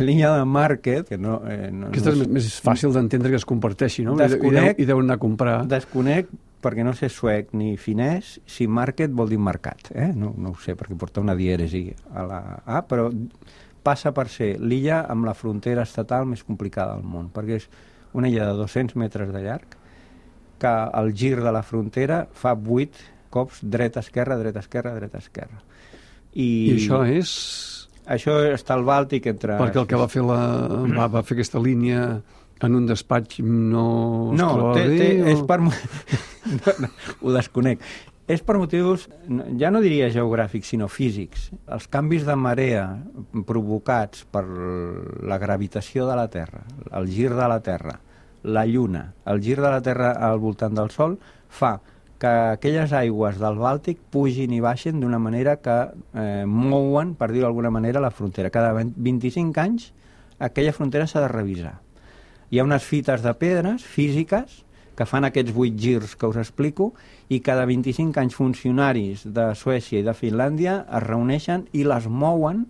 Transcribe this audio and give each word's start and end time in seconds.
l'illa 0.00 0.32
de 0.38 0.44
Market, 0.48 1.08
que 1.08 1.18
no... 1.18 1.38
Eh, 1.48 1.70
no 1.72 1.90
Aquesta 1.92 2.12
no 2.14 2.26
és 2.26 2.32
més 2.38 2.48
fàcil 2.64 2.92
d'entendre 2.94 3.30
que 3.32 3.40
es 3.40 3.46
comparteixi, 3.48 4.04
no? 4.06 4.16
Desconec- 4.18 4.50
I, 4.52 4.56
deu, 4.56 4.82
I 4.84 4.88
deuen 4.92 5.06
anar 5.08 5.18
a 5.20 5.22
comprar. 5.22 5.56
Desconec 5.70 6.30
perquè 6.66 6.82
no 6.82 6.94
sé 6.98 7.08
suec 7.12 7.52
ni 7.54 7.76
finès 7.78 8.36
si 8.48 8.66
market 8.66 9.12
vol 9.14 9.28
dir 9.30 9.38
mercat, 9.38 9.90
eh? 9.94 10.08
no, 10.16 10.32
no 10.36 10.54
ho 10.54 10.60
sé, 10.62 10.74
perquè 10.74 10.96
porta 10.98 11.22
una 11.22 11.36
dièresi 11.38 11.84
a 12.16 12.24
la 12.26 12.40
A, 12.64 12.80
però 12.88 13.10
passa 13.86 14.10
per 14.16 14.26
ser 14.32 14.56
l'illa 14.58 15.04
amb 15.06 15.28
la 15.28 15.34
frontera 15.38 15.84
estatal 15.86 16.26
més 16.26 16.42
complicada 16.42 16.96
del 16.96 17.06
món, 17.06 17.28
perquè 17.34 17.60
és 17.60 17.68
una 18.16 18.30
illa 18.32 18.48
de 18.48 18.56
200 18.58 18.96
metres 18.98 19.30
de 19.30 19.44
llarg, 19.44 19.76
que 20.58 20.72
el 20.98 21.12
gir 21.14 21.36
de 21.38 21.52
la 21.52 21.62
frontera 21.62 22.24
fa 22.32 22.56
8 22.56 23.12
cops 23.30 23.60
dreta-esquerra, 23.62 24.38
dreta-esquerra, 24.40 24.94
dreta-esquerra. 24.96 25.60
I, 26.32 26.46
I 26.48 26.74
això 26.78 27.02
és... 27.06 27.32
Això 28.06 28.38
està 28.52 28.76
al 28.76 28.84
Bàltic 28.86 29.26
entre... 29.32 29.58
Perquè 29.58 29.80
el 29.82 29.86
que 29.90 29.98
va 29.98 30.08
fer, 30.10 30.22
la, 30.26 30.40
va, 30.94 31.08
va 31.10 31.22
fer 31.26 31.36
aquesta 31.38 31.62
línia 31.62 32.02
en 32.64 32.74
un 32.78 32.86
despatx 32.88 33.40
no 33.44 34.32
No, 34.32 34.50
té, 34.76 34.84
bé? 34.88 34.98
té, 34.98 35.08
o... 35.22 35.32
és 35.34 35.42
per... 35.48 35.58
no, 35.66 36.76
no, 36.84 36.92
ho 37.20 37.34
desconec. 37.34 37.82
És 38.26 38.40
per 38.42 38.56
motius, 38.58 39.04
ja 39.58 39.70
no 39.70 39.78
diria 39.84 40.08
geogràfics, 40.10 40.72
sinó 40.72 40.88
físics. 40.90 41.50
Els 41.70 41.86
canvis 41.86 42.24
de 42.26 42.34
marea 42.34 42.86
provocats 43.46 44.24
per 44.34 44.42
la 44.46 45.38
gravitació 45.38 46.08
de 46.08 46.16
la 46.18 46.26
Terra, 46.32 46.64
el 46.98 47.06
gir 47.06 47.30
de 47.30 47.46
la 47.46 47.60
Terra, 47.62 48.00
la 48.42 48.64
Lluna, 48.66 49.04
el 49.30 49.42
gir 49.42 49.60
de 49.60 49.70
la 49.70 49.78
Terra 49.82 50.10
al 50.26 50.42
voltant 50.42 50.74
del 50.74 50.90
Sol, 50.90 51.14
fa 51.46 51.76
que 52.20 52.32
aquelles 52.56 52.92
aigües 52.96 53.40
del 53.40 53.58
Bàltic 53.60 53.98
pugin 54.10 54.52
i 54.56 54.60
baixen 54.64 55.00
d'una 55.00 55.18
manera 55.20 55.58
que 55.60 55.78
eh, 56.16 56.44
mouen, 56.46 57.14
per 57.14 57.32
dir-ho 57.32 57.46
d'alguna 57.48 57.70
manera, 57.70 58.00
la 58.00 58.14
frontera. 58.14 58.50
Cada 58.50 58.72
20 58.76 58.96
25 58.96 59.60
anys 59.60 59.90
aquella 60.38 60.72
frontera 60.76 61.06
s'ha 61.08 61.24
de 61.24 61.32
revisar 61.32 61.78
hi 62.50 62.60
ha 62.60 62.64
unes 62.64 62.84
fites 62.86 63.22
de 63.22 63.32
pedres 63.34 63.84
físiques 63.84 64.62
que 64.96 65.04
fan 65.04 65.26
aquests 65.26 65.52
vuit 65.52 65.74
girs 65.76 66.14
que 66.16 66.28
us 66.30 66.38
explico 66.40 66.92
i 67.28 67.40
cada 67.44 67.66
25 67.66 68.20
anys 68.22 68.36
funcionaris 68.38 69.24
de 69.34 69.48
Suècia 69.58 70.00
i 70.00 70.06
de 70.06 70.14
Finlàndia 70.14 70.78
es 70.86 71.04
reuneixen 71.04 71.66
i 71.74 71.82
les 71.84 72.06
mouen 72.06 72.64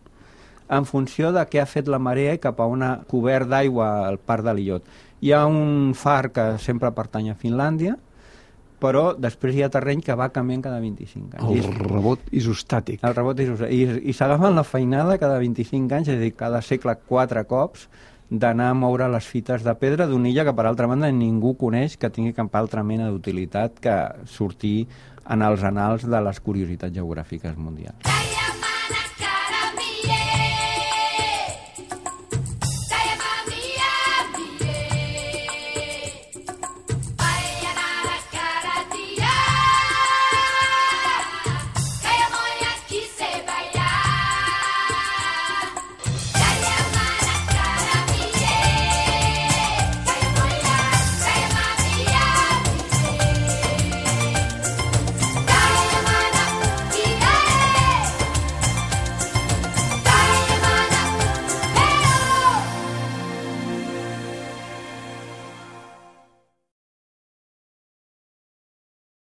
en 0.73 0.89
funció 0.89 1.31
de 1.37 1.45
què 1.47 1.61
ha 1.63 1.69
fet 1.71 1.91
la 1.93 2.01
marea 2.03 2.33
i 2.35 2.41
cap 2.43 2.59
a 2.59 2.67
on 2.67 2.83
ha 2.83 2.95
cobert 3.11 3.51
d'aigua 3.53 4.09
el 4.09 4.17
parc 4.19 4.43
de 4.49 4.57
l'Illot. 4.57 4.89
Hi 5.23 5.31
ha 5.33 5.45
un 5.47 5.93
far 5.95 6.33
que 6.35 6.57
sempre 6.59 6.91
pertany 6.97 7.31
a 7.31 7.37
Finlàndia, 7.39 7.95
però 8.81 9.15
després 9.19 9.57
hi 9.57 9.63
ha 9.65 9.71
terreny 9.73 10.03
que 10.05 10.15
va 10.19 10.29
canviant 10.35 10.63
cada 10.67 10.81
25 10.81 11.39
anys. 11.41 11.47
El 11.49 11.59
és- 11.59 11.79
rebot 11.91 12.21
isostàtic. 12.33 13.01
el 13.03 13.15
rebot 13.15 13.41
és... 13.41 13.49
I, 13.71 13.83
i 14.11 14.13
s'agafen 14.13 14.55
la 14.55 14.65
feinada 14.65 15.19
cada 15.19 15.39
25 15.39 15.95
anys, 15.95 16.09
és 16.09 16.19
a 16.19 16.21
dir, 16.21 16.35
cada 16.37 16.61
segle 16.63 16.97
quatre 17.09 17.45
cops, 17.49 17.89
d'anar 18.29 18.71
a 18.71 18.75
moure 18.75 19.07
les 19.09 19.25
fites 19.25 19.63
de 19.63 19.75
pedra 19.79 20.07
d'una 20.11 20.29
illa 20.29 20.45
que, 20.45 20.53
per 20.53 20.67
altra 20.67 20.87
banda, 20.91 21.11
ningú 21.15 21.55
coneix 21.57 21.97
que 21.97 22.11
tingui 22.11 22.35
cap 22.35 22.55
altra 22.59 22.83
mena 22.83 23.09
d'utilitat 23.11 23.79
que 23.81 23.97
sortir 24.27 24.87
en 25.31 25.43
els 25.43 25.63
anals 25.63 26.05
de 26.07 26.21
les 26.23 26.41
curiositats 26.41 26.95
geogràfiques 26.95 27.57
mundials. 27.57 28.36